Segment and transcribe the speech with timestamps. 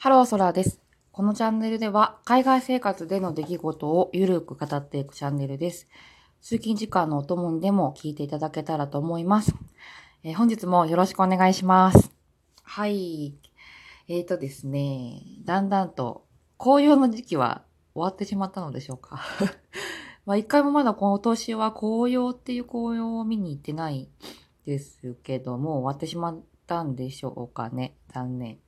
[0.00, 0.80] ハローソラーです。
[1.10, 5.88] このチャンネルでは海外生活での出来事をゆるく語っていくチャンネルです。
[6.40, 9.56] 通勤時間のお供にでも聞いていただけたらと思います。
[10.22, 12.12] えー本日もよろしくお願いします。
[12.62, 13.34] はい。
[14.06, 16.24] えーとですね、だんだんと
[16.58, 19.20] 紅葉の時期は終わってしまったのでしょうか。
[20.26, 24.08] まあ一回もまだ今年は紅葉っていう紅葉を見に行ってない
[24.64, 27.96] ですけども、終わってしまったんでしょうかね。
[28.14, 28.58] 残念。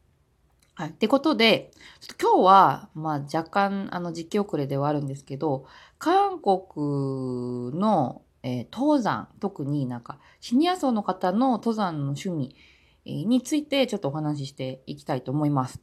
[0.81, 0.89] はい。
[0.89, 5.67] ってことで、ちょっと今日は、まあ若干、あの、実況遅れではあるんですけど、
[5.99, 12.57] 韓国の、えー登山、特になんか、シニア層の方の登山の趣味
[13.05, 15.83] についてちょっとお話ししていきたいと思います。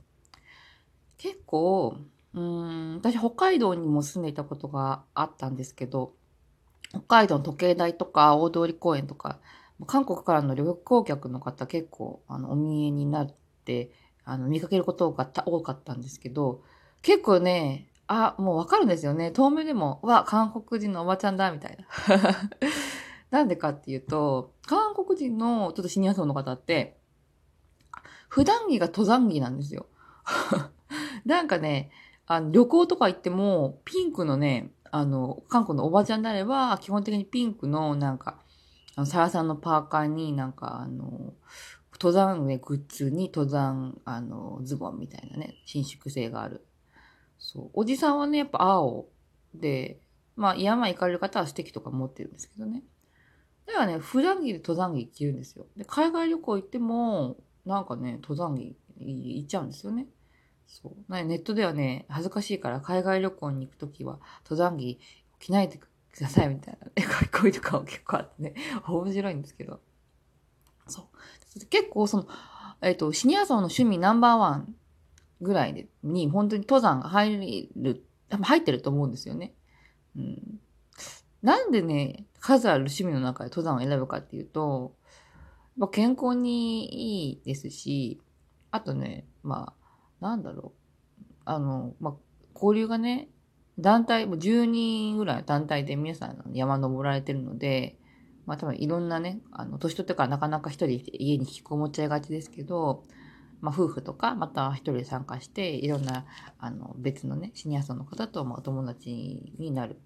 [1.19, 1.97] 結構、
[2.33, 6.13] うーん、私北海道にも住んでいたことがあったんですけど、
[6.89, 9.37] 北海道の時計台とか大通公園とか、
[9.85, 13.91] 韓国からの旅行客の方結構あのお見えになって、
[14.29, 16.61] あの見かけることが多かったんですけど、
[17.01, 19.31] 結構ね、あ、もうわかるんですよね。
[19.31, 21.87] 遠目でも、わ、韓国人のおばちゃんだ、みたいな。
[23.31, 26.97] なんでかっていうと、韓国人のちょっとシニア層の方って、
[28.27, 29.87] 普段着が登山着なんですよ。
[31.25, 31.91] なんかね、
[32.25, 38.39] あの旅行とか行っても、ピンクのね、あの、韓国のおばちゃんであれば、基本的にピンクの、なんか、
[38.95, 41.33] あの、サラさんのパーカーになんか、あの、
[41.99, 46.65] 登山ね、グッズに登山、あの、ズボンみたいなね、伸縮性がある。
[47.39, 47.69] そう。
[47.73, 49.07] おじさんはね、やっぱ青
[49.53, 49.99] で、
[50.35, 52.83] まあ、山行かれる方はステッキとか持ってるんですけどね。
[53.65, 55.65] だからね、普段着で登山着着るんですよ。
[55.75, 60.07] で、海外旅行行っても、なんかね、登山着行っちゃうんですよね。
[60.67, 61.11] そう。
[61.11, 64.99] ネットではね、恥ずかしいから海外旅行に行くときは登山着
[65.39, 65.89] 着ないでく
[66.19, 68.55] ださいみたいな、ね、書き込みとかも結構あってね、
[68.87, 69.79] 面白いんですけど。
[70.87, 71.09] そ
[71.55, 71.65] う。
[71.67, 72.27] 結構その、
[72.81, 74.75] えっ、と、シニア層の趣味ナンバーワン
[75.41, 79.53] ぐらいでに、本当に登山が入る、多分入ってると思うんですよね。
[80.15, 80.59] うん。
[81.41, 84.95] なんでね、数ある趣味の中で登山を選ぶかっていうと、
[85.77, 88.19] まあ、健康にいいですし、
[88.71, 89.73] あとね、ま
[90.19, 90.81] あ、なんだろう。
[91.45, 92.13] あの、まあ、
[92.53, 93.29] 交流がね、
[93.79, 97.97] 団体、もう10人ぐらいの団体で皆さん山登られてるので、
[98.47, 103.03] まあ多分いろんなね、あの、年取ってからなかなか一人で家に引きこもっちゃいがちですけど、
[103.59, 106.25] まあ夫婦とか、また一人で参加して、いろんな、
[106.57, 109.99] あの、別のね、シニア層の方と、まあお友達になる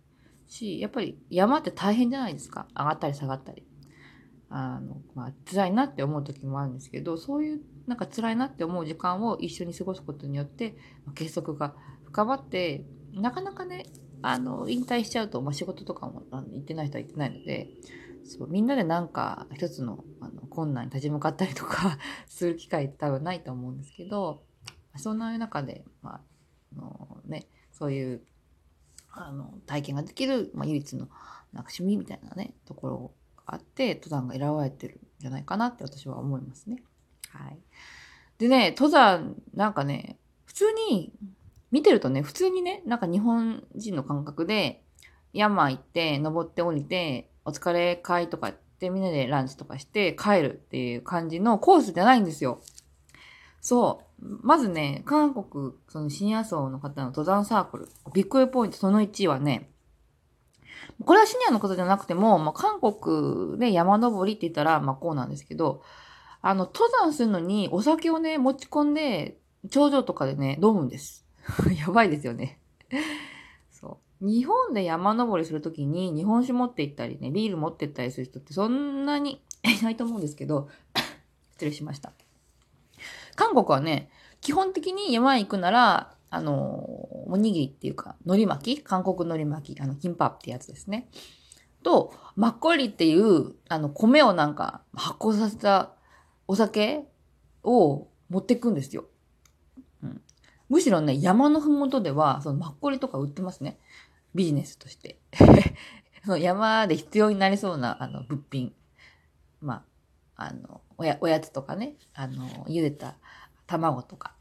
[0.48, 2.68] し、やっぱり山って大変じゃないですか。
[2.76, 3.64] 上がったり下がったり。
[4.50, 10.76] あの、まあ辛いなって思う時もあるんですけど、そういうなんか辛いなって思う時間を一緒に過ごすことによって、
[11.06, 11.76] まあ結束が
[12.06, 13.86] 深まって、なかなかね、
[14.24, 17.70] あの、引退しちゃうと、まあ仕事とかも行ってない人は行ってないので、
[18.24, 24.44] そう、みんなでなんか一つのあの困難に立ち向かったりとか する機会って多分ないと思うんですけど、
[24.98, 28.22] そんな中で、まあ、のね、そういう、
[29.12, 33.12] あの、体験ができる、まあ、唯一の、なんか趣味みたいなね、ところ
[33.46, 36.84] があって、登山が選ばれてるんじゃないかなって私は思いますね。
[37.30, 37.58] はい。
[38.38, 41.14] でね、登山、なんかね、普通に、
[41.72, 44.84] 見てるとね、普通にね、なんか日本人の感覚で、
[45.34, 52.62] 山行って、登って降りて、お疲れ会とかって、みんなでランチとかして帰るっていう感じのコースじゃないんですよ。
[53.62, 54.40] そう。
[54.44, 59.70] まずね、韓国、そのシニア層の方の登山サークル、ビッグウェイポイントその1はね、
[61.06, 65.84] これはシニアの方じゃなくても、まあ、韓国で山登りって言ったら、まあ、こうなんですけど、
[66.42, 69.38] あの、登山するのにお酒をね、持ち込んで、
[69.70, 71.26] 頂上とかでね、飲むんです。
[71.78, 72.60] やばいですよね。
[74.22, 80.70] 日本で山登りするときに日本酒持って行ったりね、ビール持って行ったりする人ってそんなに いないと思うんですけど、
[81.54, 82.14] 失礼しました。
[83.36, 91.10] 韓国はね、基本的に山へ行くなら、あの、おにぎりっていうか、海苔巻き韓国海苔巻きあの、キンパってやつですね。
[91.84, 95.94] と、マッコリっていう、あの、米をなんか発酵させた
[96.48, 97.06] お酒
[97.64, 99.06] を持っていくんですよ。
[100.04, 100.22] うん。
[100.70, 103.80] むしろね、山のふもとでは、そのマッコリとか売ってますね。
[104.34, 105.20] ビジネスとして。
[106.24, 108.74] その山で必要になりそうな、あの、物品。
[109.60, 109.86] ま
[110.36, 113.18] あ、あの、おや、おやつとかね、あの、茹でた
[113.68, 114.36] 卵とか。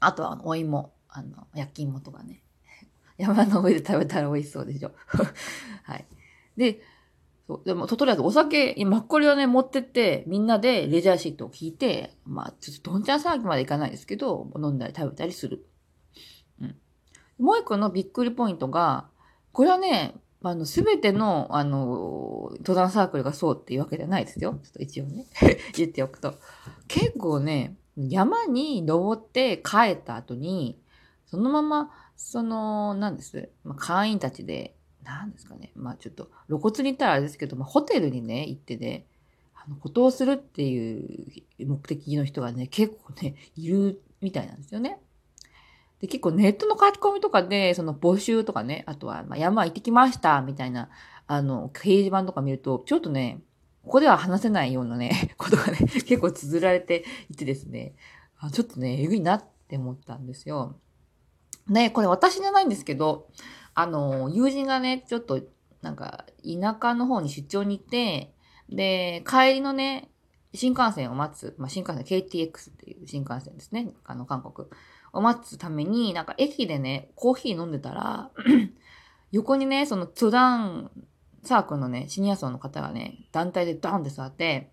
[0.00, 2.42] あとは、お芋、あの、焼き芋とかね。
[3.16, 4.92] 山の上で食べたら美味しそうでしょ。
[5.84, 6.06] はい。
[6.56, 6.80] で、
[7.46, 15.66] そう、でも、ととりあえずお酒、いやマッコリをね、持ってって、みんなでレジャーシートを聞いて、まあ、ちょっとどんちゃん騒ぎまでいかないですけど、飲んだり食べたりする。
[16.60, 16.76] うん。
[17.38, 19.06] もう一個のびっくりポイントが、
[19.52, 24.58] これはね、あの、すべての、あの、登山サークルがそうっていうわけじゃないですよ。
[24.62, 25.26] ちょっと一応ね、
[25.76, 26.34] 言っておくと。
[26.86, 30.78] 結構ね、山に登って帰った後に、
[31.26, 39.06] そのまま、その、何です、まあ、会員たちで、何ですかね、まあちょっと露骨に言ったらあれですけど、まあホテルにね、行ってね、
[39.54, 44.98] あの、ことをするっていう目的の人がね、結構ね、いるみたいなんですよね。
[46.04, 50.90] で、結構ネットの書き込みとかで、その募集とかね、あとは、ま、山行ってきました、みたいな、
[51.26, 53.40] あの、掲示板とか見ると、ちょっとね、
[53.84, 57.94] ここでは話せないようなね、 ことがね、結構綴られていてですね、
[58.38, 60.76] あちょっとね、えぐいなって思ったんですよ。
[61.68, 63.28] ね、これ私じゃないんですけど、
[63.72, 65.40] あの、友人がね、ちょっと、
[65.80, 68.34] なんか、田舎の方に出張に行って、
[68.68, 70.10] で、帰りのね、
[70.52, 74.68] 新幹線を待つ、まあ、新幹線 KTX っていう新幹線ですね、あの、韓国
[75.14, 78.30] を待つために、なんか駅でね、コーヒー飲んでたら、
[79.32, 80.90] 横にね、そのツダン
[81.42, 84.70] サークルのね、シニア層の方がね、団体でドンって座って、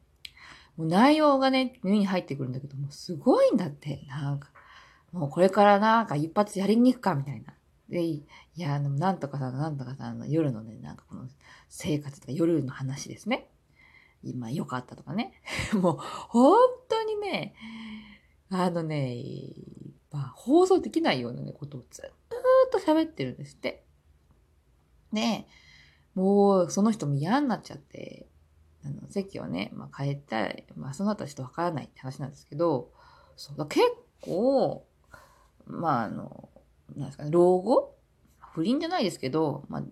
[0.78, 4.04] もう内容がね、耳に入ってくるんだけど、もうすごいんだって。
[4.08, 4.50] なんか、
[5.12, 7.54] もうこれからなんか一発やりに行くか、みたいな。
[7.90, 11.28] で、いや、なんとかさん、なんとかさんの夜のね、なんかこの
[11.70, 13.50] 生活とか夜の話ですね。
[14.24, 15.34] 今良かったとかね。
[15.74, 16.58] もう、本
[16.90, 17.54] 当にね、
[18.50, 19.22] あのね、
[20.12, 23.84] まあ、放送できないようなね、ことをずっと喋ってるんですって。
[25.14, 25.48] で、
[26.16, 28.28] もう、その人も嫌になっちゃって、
[28.84, 32.92] あの、席をね、まあ、変えたら、まあ、その後はちょっとわからないって話なんですけど、
[33.36, 33.86] そう、結
[34.22, 34.86] 構、
[35.66, 36.50] まあ、あの、
[36.96, 37.96] なんですかね、老後？
[38.54, 39.84] 不倫じゃないですけど、まあ、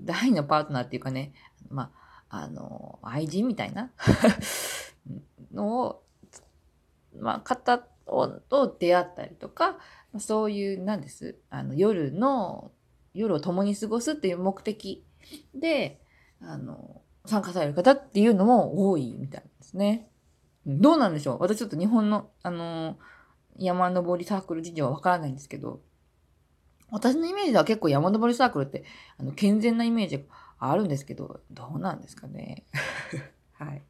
[0.00, 1.32] 第のパートナーっていうかね、
[1.68, 1.92] ま
[2.28, 3.90] あ、あの、愛人みたいな
[5.52, 6.02] のを、
[7.18, 7.84] まあ、方
[8.48, 9.78] と出会ったりとか、
[10.18, 12.72] そういう、なんです、あの、夜の、
[13.14, 15.04] 夜を共に過ごすっていう目的
[15.54, 16.00] で、
[16.40, 20.08] あの、参加される方っていうのも多いみたいですね。
[20.66, 21.38] どうなんでしょう？
[21.40, 22.98] 私ちょっと日本の、あの、
[23.56, 25.80] 山登りサークル事情はわからないんですけど、
[26.90, 28.84] 私のイメージでは結構山登りサークルって、
[29.18, 30.24] あの、健全なイメージが
[30.58, 32.64] あるんですけど、どうなんですかね？
[33.52, 33.82] はい。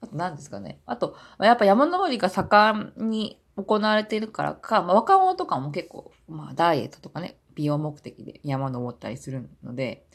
[0.00, 0.80] あと何ですかね。
[0.86, 10.06] あと、やっぱ山登りが盛んに行われているからか、まあ、若者とかも結構、まあ、ダイエットとかね、美容目的で山登ったりするので、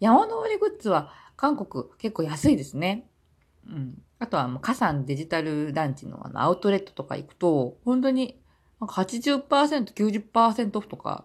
[0.00, 3.08] 山登りグッズは韓国結構安いですね。
[3.66, 4.02] うん。
[4.18, 8.42] あとは、もう、カサンデジタル団地のあのアウトレットとか行くと、本当に
[8.80, 11.24] なんか80%、90%オフとか、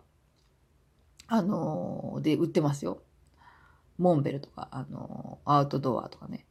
[1.27, 3.01] あのー、で売ってますよ。
[3.97, 6.44] モンベルとか、あのー、アウトドアとかね。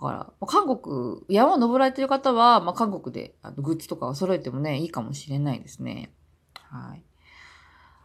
[0.00, 6.12] だからま、韓国、山を登られてる方は、まあ、韓国であのグッズとかを揃えてもね、いいかもしれないですね。
[6.54, 7.02] はい。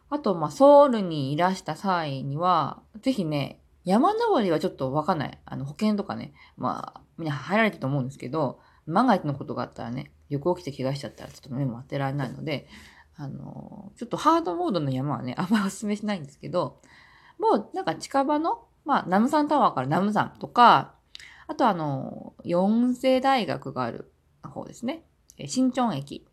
[0.09, 5.39] あと、まあ、ソウルにいらした際には、ぜひね、山登りはちょっとわかんない。
[5.45, 12.67] あの、保険とかね、まあ、みんな入られてると思うんですけど、万が一のことがあったらね、横起きて怪我しちゃったらちょっと目も当てられないので、
[13.17, 16.81] あの、ちょっとハードモードの山はね、あんまりお勧めしないんですけど、
[17.39, 20.95] もうなんか近場の、まあ、ナムサンタワーからナム山とか、
[21.51, 24.09] あとあの、四世大学がある
[24.41, 25.03] 方ですね。
[25.47, 26.25] 新町駅、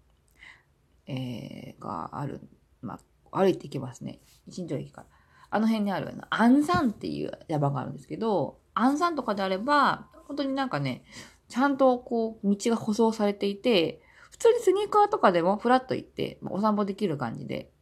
[1.08, 2.40] えー、がある、
[2.82, 3.00] ま
[3.32, 4.20] あ、歩いていけますね。
[4.48, 5.06] 新町駅から。
[5.50, 11.02] あの辺にある、アンサンっていう山があるんですけど、アンサンとかであれば、本当になんかね、
[11.48, 14.00] ちゃんとこう、道が舗装されていて、
[14.30, 17.72] 普通にスニーカーとかでもフラッと行って、お散歩できる感じで。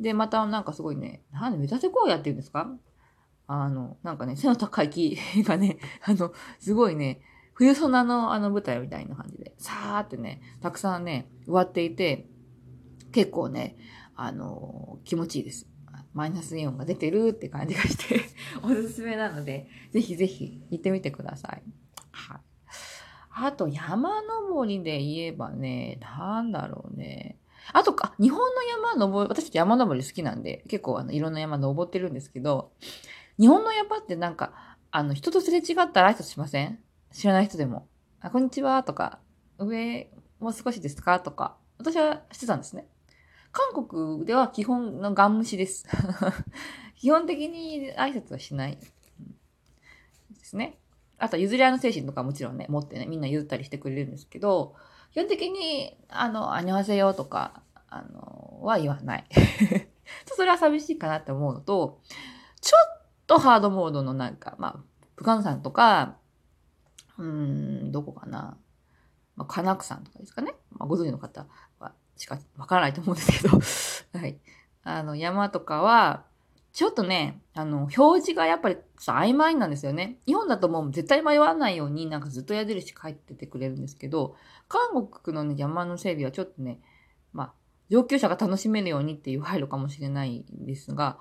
[0.00, 2.70] で、またなんかすごいね、なんで目指せこうやって言うんですか？
[3.46, 7.20] あの、なんかね、背の高い木がね、 あの、すごいね、
[7.54, 12.28] 冬ソナのあの舞台みたいな感じで、さーってね、たくさんね、植わっていて、
[13.12, 13.76] 結構ね、
[14.14, 15.66] あの、気持ちいいです。
[16.12, 18.22] マイナスイオンが出てるって感じがして
[18.64, 21.62] おすすめなので、ぜひぜひ行ってみてください。
[22.10, 22.40] はい。
[23.38, 27.38] あと山登りで言えばね、なんだろうね。
[27.72, 32.72] あとか、日本の山登り、私山登り好きなんで、結構あの、いろんな山登ってるんですけど、
[33.38, 36.78] 日本の山ってなんか、あの、人とすれ違ったら挨拶しません？
[37.12, 37.86] 知らない人でも。
[38.20, 39.18] あ、こんにちはとか、
[39.58, 41.20] 上、もう少しですか？
[41.20, 42.86] とか、私はしてたんですね。
[43.52, 45.86] 韓国では基本のガン無視です。
[46.96, 50.78] 基本的に挨拶はしないですね。
[51.18, 54.74] あと、譲り合いの精神とかもちろんね、持ってね、みんな譲ったりしてくれるんですけど、
[55.12, 59.24] 基本的に、あの、あにわせよとか、あの、は言わない。
[60.26, 62.00] それは寂しいかなって思うのと、
[63.26, 64.76] とハードモードのなんか、まあ、
[65.16, 66.16] プカンさんとか、
[67.18, 67.24] うー
[67.88, 68.56] ん、どこかな。
[69.36, 70.54] まあ、カナクさんとかですかね。
[70.70, 71.46] まあ、ご存知の方
[71.78, 73.58] はしかわからないと思うんですけど、
[74.18, 74.38] はい。
[74.82, 76.24] あの、山とかは、
[76.72, 80.18] ちょっとね、あの、表示がやっぱり曖昧なんですよね。
[80.26, 84.36] 日本だともう絶対迷わないようになんかずっと矢印書いててくれるんですけど、
[84.68, 86.80] 韓国のね、山の整備はちょっとね、
[87.32, 87.52] まあ、
[87.88, 91.18] 上級者が楽しめるようにっていう配慮かもしれないんですが、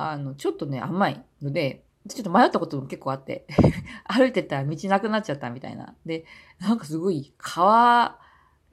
[0.00, 3.46] あの、ちょっとね、甘いので、ちょっと迷ったことも結構あって
[4.06, 5.94] 歩いてたら道なくなっちゃったみたいな。
[6.06, 6.24] で、
[6.60, 8.18] なんかすごい川、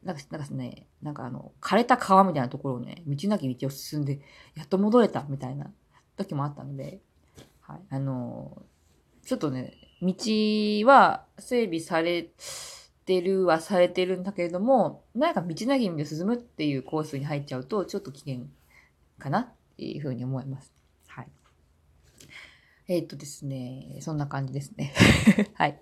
[0.03, 4.21] なんか、なんかね、なんかあの、枯れた川みたいなところをね、道なき道を進んで、
[4.55, 5.71] やっと戻れたみたいな
[6.15, 7.01] 時もあったので、
[7.61, 7.79] はい。
[7.89, 8.61] あの、
[9.25, 10.13] ちょっとね、道
[10.87, 12.29] は整備され
[13.05, 18.45] てるはされてるんだけれども、なんか道なき道を進むっていうコースに入っちゃうと、ちょっと危険
[19.17, 20.74] かなっていうふうに思います。
[22.87, 22.97] はい。
[22.97, 24.93] えー、っとですね、そんな感じですね。
[25.55, 25.79] はい。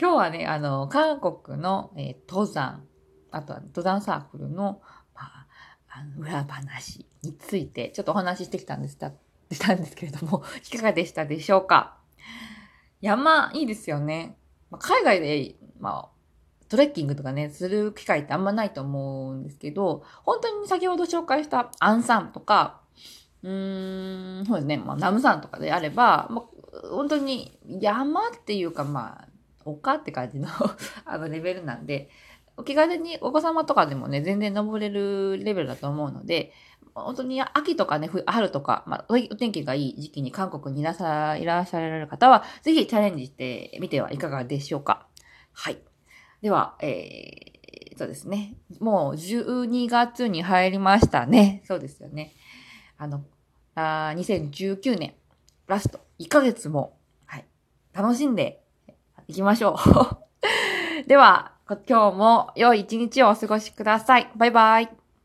[0.00, 2.86] 今日はね、あの、韓国の、えー、登山、
[3.30, 4.80] あとは登山サークルの、
[5.14, 5.46] まあ、
[5.88, 8.98] あの裏話について、ちょっとお話ししてきたんです。
[9.52, 11.96] したんですけれども、 いかがでしたでしょうか？
[13.00, 14.36] 山、いいですよね。
[14.70, 16.20] まあ、海外で、まあ、
[16.68, 22.79] トレッキングとかね、する機会ってあんまないと思うんですけど、本当に先ほど紹介したアンサンとか、
[23.42, 29.28] うーん、そうですね、まあ、ナムサンとかであれば、まあ、本当に山っていうか、まあ、
[29.64, 30.48] 丘って感じの
[31.04, 32.10] あのレベルなんで、
[32.56, 36.52] お気軽にお子様とかでもね、全然登れるレベルだと思うので、
[36.94, 45.06] 本当に秋とかね、春とか、まあ、お天気がいい時期に韓国にいらさいらっしゃられる方は、ぜひチャレンジしてみてはいかがでしょうか。
[45.52, 45.78] はい。
[46.42, 48.56] では、えー、そうですね。
[48.80, 51.62] もう12月に入りましたね。
[51.66, 52.34] そうですよね。
[53.00, 53.24] あの、
[53.76, 55.14] あ2019年
[55.66, 57.46] ラスト1ヶ月も、はい、
[57.94, 58.60] 楽しんで
[59.26, 59.74] いきましょ
[61.02, 61.08] う。
[61.08, 64.30] では、今日も良い一日をお過ごしください。
[64.36, 64.99] バイバイ。